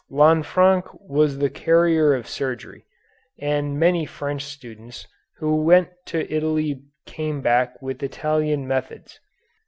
Lanfranc 0.09 0.85
was 0.99 1.37
the 1.37 1.51
carrier 1.51 2.15
of 2.15 2.27
surgery, 2.27 2.85
and 3.37 3.77
many 3.79 4.03
French 4.03 4.43
students 4.43 5.05
who 5.37 5.61
went 5.61 5.89
to 6.07 6.25
Italy 6.35 6.81
came 7.05 7.39
back 7.41 7.79
with 7.83 8.01
Italian 8.01 8.67
methods. 8.67 9.19